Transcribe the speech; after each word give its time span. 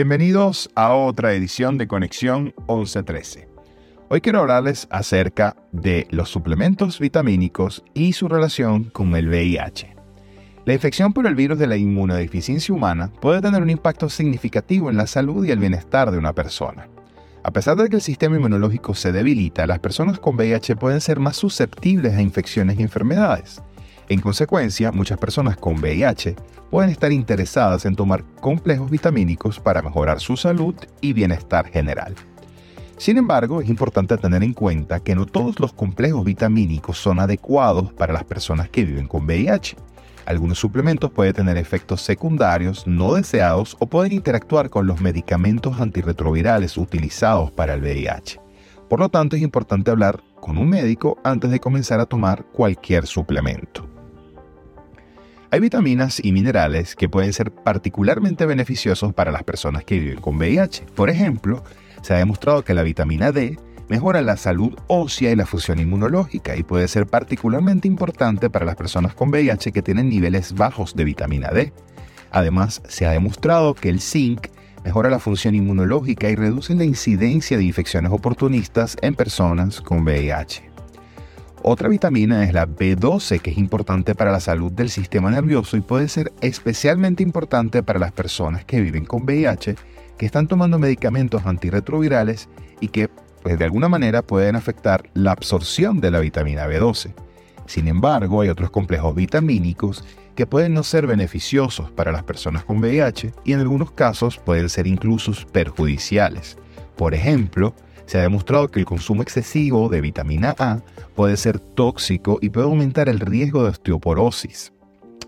Bienvenidos 0.00 0.70
a 0.76 0.94
otra 0.94 1.32
edición 1.32 1.76
de 1.76 1.88
Conexión 1.88 2.54
1113. 2.68 3.48
Hoy 4.08 4.20
quiero 4.20 4.38
hablarles 4.38 4.86
acerca 4.92 5.56
de 5.72 6.06
los 6.10 6.28
suplementos 6.28 7.00
vitamínicos 7.00 7.82
y 7.94 8.12
su 8.12 8.28
relación 8.28 8.84
con 8.84 9.16
el 9.16 9.26
VIH. 9.26 9.96
La 10.66 10.72
infección 10.72 11.12
por 11.12 11.26
el 11.26 11.34
virus 11.34 11.58
de 11.58 11.66
la 11.66 11.76
inmunodeficiencia 11.76 12.72
humana 12.72 13.10
puede 13.20 13.40
tener 13.40 13.60
un 13.60 13.70
impacto 13.70 14.08
significativo 14.08 14.88
en 14.88 14.96
la 14.96 15.08
salud 15.08 15.44
y 15.44 15.50
el 15.50 15.58
bienestar 15.58 16.12
de 16.12 16.18
una 16.18 16.32
persona. 16.32 16.86
A 17.42 17.50
pesar 17.50 17.76
de 17.76 17.88
que 17.88 17.96
el 17.96 18.02
sistema 18.02 18.36
inmunológico 18.36 18.94
se 18.94 19.10
debilita, 19.10 19.66
las 19.66 19.80
personas 19.80 20.20
con 20.20 20.36
VIH 20.36 20.76
pueden 20.76 21.00
ser 21.00 21.18
más 21.18 21.36
susceptibles 21.36 22.14
a 22.14 22.22
infecciones 22.22 22.78
y 22.78 22.82
enfermedades. 22.82 23.60
En 24.10 24.20
consecuencia, 24.20 24.90
muchas 24.90 25.18
personas 25.18 25.58
con 25.58 25.80
VIH 25.80 26.34
pueden 26.70 26.88
estar 26.90 27.12
interesadas 27.12 27.84
en 27.84 27.94
tomar 27.94 28.24
complejos 28.40 28.90
vitamínicos 28.90 29.60
para 29.60 29.82
mejorar 29.82 30.18
su 30.18 30.34
salud 30.38 30.74
y 31.02 31.12
bienestar 31.12 31.68
general. 31.68 32.14
Sin 32.96 33.18
embargo, 33.18 33.60
es 33.60 33.68
importante 33.68 34.16
tener 34.16 34.42
en 34.42 34.54
cuenta 34.54 35.00
que 35.00 35.14
no 35.14 35.26
todos 35.26 35.60
los 35.60 35.74
complejos 35.74 36.24
vitamínicos 36.24 36.96
son 36.96 37.20
adecuados 37.20 37.92
para 37.92 38.14
las 38.14 38.24
personas 38.24 38.70
que 38.70 38.84
viven 38.84 39.06
con 39.06 39.26
VIH. 39.26 39.76
Algunos 40.24 40.58
suplementos 40.58 41.10
pueden 41.10 41.34
tener 41.34 41.58
efectos 41.58 42.00
secundarios 42.00 42.86
no 42.86 43.12
deseados 43.12 43.76
o 43.78 43.86
pueden 43.86 44.12
interactuar 44.12 44.70
con 44.70 44.86
los 44.86 45.02
medicamentos 45.02 45.80
antirretrovirales 45.80 46.78
utilizados 46.78 47.50
para 47.50 47.74
el 47.74 47.82
VIH. 47.82 48.40
Por 48.88 49.00
lo 49.00 49.10
tanto, 49.10 49.36
es 49.36 49.42
importante 49.42 49.90
hablar 49.90 50.22
con 50.40 50.56
un 50.56 50.70
médico 50.70 51.18
antes 51.24 51.50
de 51.50 51.60
comenzar 51.60 52.00
a 52.00 52.06
tomar 52.06 52.46
cualquier 52.46 53.06
suplemento. 53.06 53.97
Hay 55.50 55.60
vitaminas 55.60 56.20
y 56.22 56.32
minerales 56.32 56.94
que 56.94 57.08
pueden 57.08 57.32
ser 57.32 57.50
particularmente 57.50 58.44
beneficiosos 58.44 59.14
para 59.14 59.32
las 59.32 59.44
personas 59.44 59.82
que 59.82 59.98
viven 59.98 60.20
con 60.20 60.36
VIH. 60.36 60.84
Por 60.94 61.08
ejemplo, 61.08 61.64
se 62.02 62.12
ha 62.12 62.18
demostrado 62.18 62.64
que 62.64 62.74
la 62.74 62.82
vitamina 62.82 63.32
D 63.32 63.58
mejora 63.88 64.20
la 64.20 64.36
salud 64.36 64.76
ósea 64.88 65.32
y 65.32 65.36
la 65.36 65.46
función 65.46 65.78
inmunológica 65.78 66.54
y 66.54 66.64
puede 66.64 66.86
ser 66.86 67.06
particularmente 67.06 67.88
importante 67.88 68.50
para 68.50 68.66
las 68.66 68.76
personas 68.76 69.14
con 69.14 69.30
VIH 69.30 69.72
que 69.72 69.80
tienen 69.80 70.10
niveles 70.10 70.52
bajos 70.52 70.94
de 70.94 71.04
vitamina 71.04 71.48
D. 71.48 71.72
Además, 72.30 72.82
se 72.86 73.06
ha 73.06 73.12
demostrado 73.12 73.74
que 73.74 73.88
el 73.88 74.02
zinc 74.02 74.48
mejora 74.84 75.08
la 75.08 75.18
función 75.18 75.54
inmunológica 75.54 76.28
y 76.28 76.36
reduce 76.36 76.74
la 76.74 76.84
incidencia 76.84 77.56
de 77.56 77.64
infecciones 77.64 78.12
oportunistas 78.12 78.98
en 79.00 79.14
personas 79.14 79.80
con 79.80 80.02
VIH. 80.02 80.68
Otra 81.62 81.88
vitamina 81.88 82.44
es 82.44 82.52
la 82.52 82.66
B12 82.66 83.40
que 83.40 83.50
es 83.50 83.58
importante 83.58 84.14
para 84.14 84.30
la 84.30 84.40
salud 84.40 84.70
del 84.70 84.90
sistema 84.90 85.30
nervioso 85.30 85.76
y 85.76 85.80
puede 85.80 86.08
ser 86.08 86.32
especialmente 86.40 87.22
importante 87.22 87.82
para 87.82 87.98
las 87.98 88.12
personas 88.12 88.64
que 88.64 88.80
viven 88.80 89.04
con 89.04 89.24
VIH, 89.24 89.74
que 90.16 90.26
están 90.26 90.46
tomando 90.46 90.78
medicamentos 90.78 91.46
antirretrovirales 91.46 92.48
y 92.80 92.88
que 92.88 93.08
pues 93.42 93.58
de 93.58 93.64
alguna 93.64 93.88
manera 93.88 94.22
pueden 94.22 94.56
afectar 94.56 95.10
la 95.14 95.32
absorción 95.32 96.00
de 96.00 96.10
la 96.10 96.20
vitamina 96.20 96.66
B12. 96.66 97.14
Sin 97.66 97.88
embargo, 97.88 98.40
hay 98.40 98.48
otros 98.48 98.70
complejos 98.70 99.14
vitamínicos 99.14 100.04
que 100.34 100.46
pueden 100.46 100.74
no 100.74 100.84
ser 100.84 101.06
beneficiosos 101.06 101.90
para 101.90 102.12
las 102.12 102.22
personas 102.22 102.64
con 102.64 102.78
VIH 102.78 103.32
y 103.44 103.52
en 103.52 103.60
algunos 103.60 103.90
casos 103.90 104.38
pueden 104.38 104.68
ser 104.68 104.86
incluso 104.86 105.32
perjudiciales. 105.52 106.56
Por 106.96 107.14
ejemplo, 107.14 107.74
se 108.08 108.16
ha 108.16 108.22
demostrado 108.22 108.68
que 108.68 108.80
el 108.80 108.86
consumo 108.86 109.20
excesivo 109.20 109.90
de 109.90 110.00
vitamina 110.00 110.54
A 110.58 110.80
puede 111.14 111.36
ser 111.36 111.60
tóxico 111.60 112.38
y 112.40 112.48
puede 112.48 112.66
aumentar 112.66 113.06
el 113.10 113.20
riesgo 113.20 113.62
de 113.62 113.68
osteoporosis. 113.68 114.72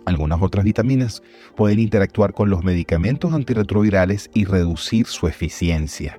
Algunas 0.06 0.40
otras 0.40 0.64
vitaminas 0.64 1.22
pueden 1.56 1.78
interactuar 1.78 2.32
con 2.32 2.48
los 2.48 2.64
medicamentos 2.64 3.34
antirretrovirales 3.34 4.30
y 4.32 4.46
reducir 4.46 5.06
su 5.06 5.28
eficiencia. 5.28 6.18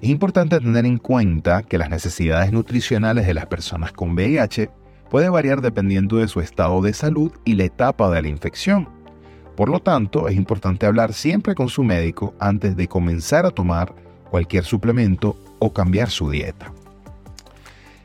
Es 0.00 0.08
importante 0.08 0.58
tener 0.60 0.86
en 0.86 0.96
cuenta 0.96 1.62
que 1.62 1.76
las 1.76 1.90
necesidades 1.90 2.52
nutricionales 2.52 3.26
de 3.26 3.34
las 3.34 3.44
personas 3.44 3.92
con 3.92 4.14
VIH 4.14 4.70
puede 5.10 5.28
variar 5.28 5.60
dependiendo 5.60 6.16
de 6.16 6.26
su 6.26 6.40
estado 6.40 6.80
de 6.80 6.94
salud 6.94 7.32
y 7.44 7.52
la 7.52 7.64
etapa 7.64 8.10
de 8.10 8.22
la 8.22 8.28
infección. 8.28 8.88
Por 9.56 9.68
lo 9.68 9.80
tanto, 9.80 10.26
es 10.28 10.36
importante 10.36 10.86
hablar 10.86 11.12
siempre 11.12 11.54
con 11.54 11.68
su 11.68 11.84
médico 11.84 12.34
antes 12.40 12.76
de 12.76 12.88
comenzar 12.88 13.44
a 13.44 13.50
tomar 13.50 13.94
cualquier 14.30 14.64
suplemento 14.64 15.36
o 15.62 15.72
cambiar 15.72 16.10
su 16.10 16.28
dieta. 16.28 16.72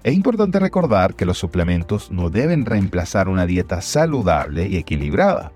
Es 0.03 0.13
importante 0.13 0.59
recordar 0.59 1.15
que 1.15 1.25
los 1.25 1.39
suplementos 1.39 2.11
no 2.11 2.29
deben 2.29 2.65
reemplazar 2.65 3.27
una 3.27 3.47
dieta 3.47 3.81
saludable 3.81 4.67
y 4.67 4.77
equilibrada. 4.77 5.51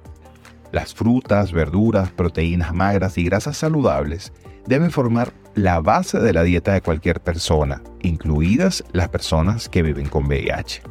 Las 0.71 0.95
frutas, 0.95 1.51
verduras, 1.51 2.09
proteínas 2.09 2.73
magras 2.73 3.19
y 3.19 3.23
grasas 3.23 3.55
saludables 3.55 4.33
deben 4.65 4.89
formar 4.89 5.31
la 5.53 5.79
base 5.79 6.19
de 6.19 6.33
la 6.33 6.41
dieta 6.41 6.73
de 6.73 6.81
cualquier 6.81 7.21
persona, 7.21 7.83
incluidas 8.01 8.83
las 8.93 9.09
personas 9.09 9.69
que 9.69 9.83
viven 9.83 10.09
con 10.09 10.25
VIH. 10.25 10.81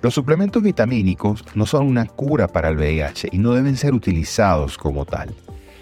Los 0.00 0.14
suplementos 0.14 0.62
vitamínicos 0.62 1.44
no 1.54 1.66
son 1.66 1.86
una 1.86 2.06
cura 2.06 2.48
para 2.48 2.70
el 2.70 2.78
VIH 2.78 3.28
y 3.30 3.38
no 3.38 3.52
deben 3.52 3.76
ser 3.76 3.92
utilizados 3.92 4.78
como 4.78 5.04
tal. 5.04 5.34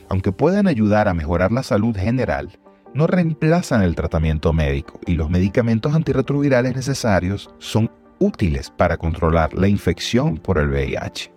Aunque 0.09 0.33
puedan 0.33 0.67
ayudar 0.67 1.07
a 1.07 1.15
mejorar 1.15 1.53
la 1.53 1.63
salud 1.63 1.97
general, 1.97 2.51
no 2.95 3.07
reemplazan 3.07 3.83
el 3.83 3.95
tratamiento 3.95 4.53
médico 4.53 5.01
y 5.07 5.15
los 5.15 5.31
medicamentos 5.31 5.95
antirretrovirales 5.95 6.77
necesarios 6.77 7.51
son 7.59 7.91
útiles 8.19 8.71
para 8.71 8.97
controlar 8.97 9.55
la 9.55 9.69
infección 9.69 10.37
por 10.37 10.59
el 10.59 10.69
VIH. 10.69 11.33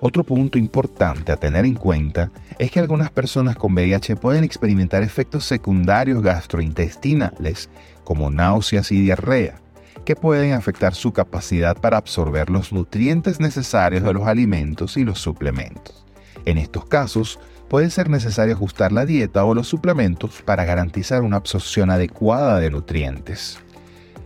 Otro 0.00 0.24
punto 0.24 0.58
importante 0.58 1.30
a 1.30 1.36
tener 1.36 1.64
en 1.64 1.74
cuenta 1.74 2.32
es 2.58 2.70
que 2.70 2.80
algunas 2.80 3.10
personas 3.10 3.56
con 3.56 3.72
VIH 3.72 4.16
pueden 4.16 4.42
experimentar 4.42 5.02
efectos 5.02 5.44
secundarios 5.44 6.22
gastrointestinales 6.22 7.70
como 8.02 8.28
náuseas 8.28 8.90
y 8.90 9.00
diarrea, 9.00 9.60
que 10.04 10.16
pueden 10.16 10.54
afectar 10.54 10.94
su 10.94 11.12
capacidad 11.12 11.76
para 11.76 11.98
absorber 11.98 12.50
los 12.50 12.72
nutrientes 12.72 13.38
necesarios 13.38 14.02
de 14.02 14.12
los 14.12 14.26
alimentos 14.26 14.96
y 14.96 15.04
los 15.04 15.20
suplementos. 15.20 16.01
En 16.44 16.58
estos 16.58 16.84
casos, 16.86 17.38
puede 17.68 17.90
ser 17.90 18.10
necesario 18.10 18.54
ajustar 18.54 18.92
la 18.92 19.06
dieta 19.06 19.44
o 19.44 19.54
los 19.54 19.68
suplementos 19.68 20.42
para 20.42 20.64
garantizar 20.64 21.22
una 21.22 21.36
absorción 21.36 21.90
adecuada 21.90 22.60
de 22.60 22.70
nutrientes. 22.70 23.58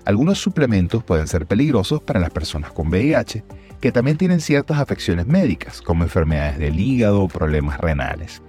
Algunos 0.04 0.38
suplementos 0.38 1.02
pueden 1.04 1.26
ser 1.26 1.46
peligrosos 1.46 2.00
para 2.00 2.20
las 2.20 2.30
personas 2.30 2.72
con 2.72 2.88
VIH, 2.88 3.44
que 3.80 3.92
también 3.92 4.16
tienen 4.16 4.40
ciertas 4.40 4.78
afecciones 4.78 5.26
médicas, 5.26 5.82
como 5.82 6.04
enfermedades 6.04 6.58
del 6.58 6.80
hígado 6.80 7.22
o 7.22 7.28
problemas 7.28 7.80
renales. 7.80 8.40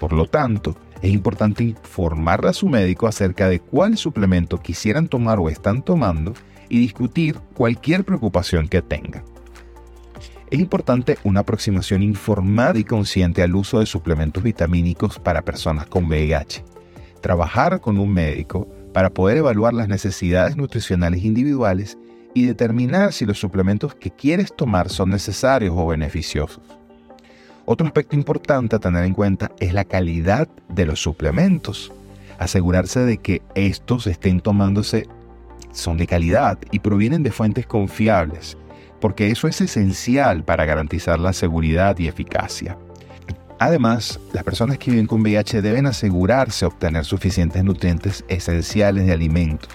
Por 0.00 0.12
lo 0.12 0.26
tanto, 0.26 0.76
es 1.02 1.12
importante 1.12 1.64
informarle 1.64 2.50
a 2.50 2.52
su 2.52 2.68
médico 2.68 3.06
acerca 3.06 3.48
de 3.48 3.60
cuál 3.60 3.96
suplemento 3.96 4.60
quisieran 4.60 5.08
tomar 5.08 5.38
o 5.38 5.48
están 5.48 5.82
tomando 5.82 6.32
y 6.68 6.78
discutir 6.78 7.36
cualquier 7.54 8.04
preocupación 8.04 8.68
que 8.68 8.82
tengan. 8.82 9.31
Es 10.52 10.60
importante 10.60 11.16
una 11.24 11.40
aproximación 11.40 12.02
informada 12.02 12.78
y 12.78 12.84
consciente 12.84 13.42
al 13.42 13.54
uso 13.54 13.80
de 13.80 13.86
suplementos 13.86 14.42
vitamínicos 14.42 15.18
para 15.18 15.40
personas 15.40 15.86
con 15.86 16.04
VIH. 16.04 16.62
Trabajar 17.22 17.80
con 17.80 17.98
un 17.98 18.12
médico 18.12 18.68
para 18.92 19.08
poder 19.08 19.38
evaluar 19.38 19.72
las 19.72 19.88
necesidades 19.88 20.54
nutricionales 20.58 21.24
individuales 21.24 21.96
y 22.34 22.44
determinar 22.44 23.14
si 23.14 23.24
los 23.24 23.38
suplementos 23.38 23.94
que 23.94 24.10
quieres 24.10 24.54
tomar 24.54 24.90
son 24.90 25.08
necesarios 25.08 25.72
o 25.74 25.86
beneficiosos. 25.86 26.62
Otro 27.64 27.86
aspecto 27.86 28.14
importante 28.14 28.76
a 28.76 28.78
tener 28.78 29.06
en 29.06 29.14
cuenta 29.14 29.52
es 29.58 29.72
la 29.72 29.86
calidad 29.86 30.48
de 30.68 30.84
los 30.84 31.00
suplementos. 31.00 31.94
Asegurarse 32.38 33.00
de 33.00 33.16
que 33.16 33.40
estos 33.54 34.06
estén 34.06 34.40
tomándose 34.40 35.08
son 35.72 35.96
de 35.96 36.06
calidad 36.06 36.58
y 36.70 36.80
provienen 36.80 37.22
de 37.22 37.32
fuentes 37.32 37.66
confiables, 37.66 38.58
porque 39.02 39.30
eso 39.30 39.48
es 39.48 39.60
esencial 39.60 40.44
para 40.44 40.64
garantizar 40.64 41.20
la 41.20 41.34
seguridad 41.34 41.98
y 41.98 42.08
eficacia. 42.08 42.78
Además, 43.58 44.18
las 44.32 44.44
personas 44.44 44.78
que 44.78 44.92
viven 44.92 45.06
con 45.06 45.20
VIH 45.20 45.60
deben 45.60 45.86
asegurarse 45.86 46.64
de 46.64 46.68
obtener 46.68 47.04
suficientes 47.04 47.62
nutrientes 47.62 48.24
esenciales 48.28 49.04
de 49.04 49.12
alimentos, 49.12 49.68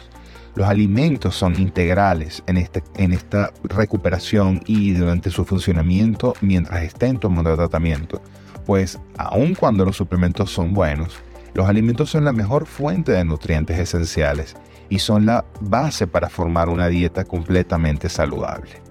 los 0.58 0.68
alimentos 0.68 1.36
son 1.36 1.54
integrales 1.60 2.42
en, 2.48 2.58
este, 2.58 2.82
en 2.96 3.14
esta 3.14 3.52
recuperación 3.64 4.64
y 4.66 4.92
durante 4.94 5.30
su 5.30 5.46
funcionamiento 5.46 6.34
mientras 6.42 6.82
estén 6.82 7.20
tomando 7.20 7.56
tratamiento. 7.56 8.24
Pues 8.66 8.98
aun 9.20 9.54
cuando 9.54 9.86
los 9.86 9.96
suplementos 9.96 10.50
son 10.50 10.74
buenos, 10.74 11.20
los 11.54 11.70
alimentos 11.70 12.10
son 12.10 12.26
la 12.26 12.34
mejor 12.34 12.66
fuente 12.66 13.12
de 13.12 13.24
nutrientes 13.24 13.78
esenciales 13.78 14.56
y 14.90 14.98
son 14.98 15.28
la 15.28 15.46
base 15.62 16.08
para 16.08 16.28
formar 16.28 16.70
una 16.70 16.88
dieta 16.88 17.24
completamente 17.24 18.10
saludable. 18.10 18.87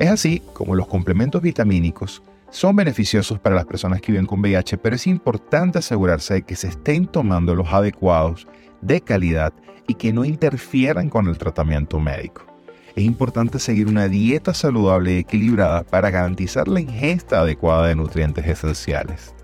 Es 0.00 0.08
así 0.08 0.42
como 0.54 0.74
los 0.74 0.86
complementos 0.86 1.42
vitamínicos 1.42 2.22
son 2.48 2.74
beneficiosos 2.74 3.38
para 3.38 3.54
las 3.54 3.66
personas 3.66 4.00
que 4.00 4.12
viven 4.12 4.24
con 4.24 4.40
VIH, 4.40 4.78
pero 4.78 4.96
es 4.96 5.06
importante 5.06 5.78
asegurarse 5.78 6.32
de 6.32 6.42
que 6.42 6.56
se 6.56 6.68
estén 6.68 7.06
tomando 7.06 7.54
los 7.54 7.68
adecuados, 7.70 8.48
de 8.80 9.02
calidad 9.02 9.52
y 9.86 9.96
que 9.96 10.14
no 10.14 10.24
interfieran 10.24 11.10
con 11.10 11.28
el 11.28 11.36
tratamiento 11.36 12.00
médico. 12.00 12.46
Es 12.96 13.04
importante 13.04 13.58
seguir 13.58 13.88
una 13.88 14.08
dieta 14.08 14.54
saludable 14.54 15.12
y 15.12 15.18
equilibrada 15.18 15.82
para 15.82 16.08
garantizar 16.08 16.66
la 16.66 16.80
ingesta 16.80 17.40
adecuada 17.40 17.88
de 17.88 17.96
nutrientes 17.96 18.46
esenciales. 18.46 19.34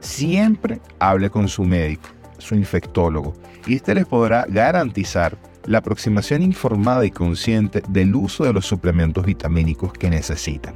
siempre 0.00 0.80
hable 0.98 1.28
con 1.28 1.46
su 1.46 1.62
médico, 1.64 2.08
su 2.38 2.54
infectólogo, 2.54 3.34
y 3.66 3.74
este 3.74 3.94
les 3.94 4.06
podrá 4.06 4.46
garantizar 4.48 5.36
la 5.66 5.78
aproximación 5.78 6.42
informada 6.42 7.04
y 7.04 7.10
consciente 7.10 7.82
del 7.88 8.14
uso 8.14 8.44
de 8.44 8.52
los 8.52 8.66
suplementos 8.66 9.24
vitamínicos 9.24 9.92
que 9.92 10.10
necesitan. 10.10 10.74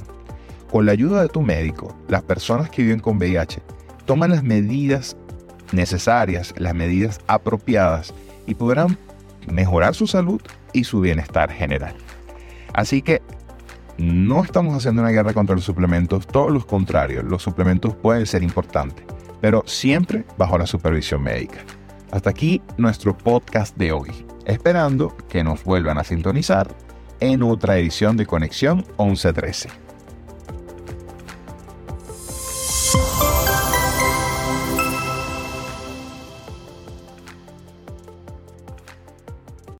Con 0.69 0.85
la 0.85 0.91
ayuda 0.91 1.21
de 1.21 1.29
tu 1.29 1.41
médico, 1.41 1.95
las 2.07 2.23
personas 2.23 2.69
que 2.69 2.83
viven 2.83 2.99
con 2.99 3.17
VIH 3.17 3.61
toman 4.05 4.31
las 4.31 4.43
medidas 4.43 5.17
necesarias, 5.71 6.53
las 6.57 6.75
medidas 6.75 7.19
apropiadas 7.27 8.13
y 8.47 8.55
podrán 8.55 8.97
mejorar 9.51 9.95
su 9.95 10.07
salud 10.07 10.41
y 10.73 10.83
su 10.83 11.01
bienestar 11.01 11.51
general. 11.51 11.95
Así 12.73 13.01
que 13.01 13.21
no 13.97 14.43
estamos 14.43 14.75
haciendo 14.75 15.01
una 15.01 15.11
guerra 15.11 15.33
contra 15.33 15.55
los 15.55 15.65
suplementos, 15.65 16.25
todo 16.27 16.49
lo 16.49 16.65
contrario, 16.65 17.21
los 17.21 17.43
suplementos 17.43 17.95
pueden 17.95 18.25
ser 18.25 18.43
importantes, 18.43 19.05
pero 19.41 19.63
siempre 19.65 20.23
bajo 20.37 20.57
la 20.57 20.65
supervisión 20.65 21.21
médica. 21.21 21.59
Hasta 22.11 22.29
aquí 22.29 22.61
nuestro 22.77 23.17
podcast 23.17 23.75
de 23.77 23.93
hoy, 23.93 24.11
esperando 24.45 25.15
que 25.29 25.43
nos 25.43 25.63
vuelvan 25.63 25.97
a 25.97 26.03
sintonizar 26.03 26.67
en 27.21 27.41
otra 27.41 27.77
edición 27.77 28.17
de 28.17 28.25
Conexión 28.25 28.85
1113. 28.99 29.90